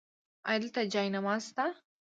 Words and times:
ایا 0.47 0.59
دلته 0.63 0.81
جای 0.93 1.07
نماز 1.15 1.41
شته؟ 1.49 1.65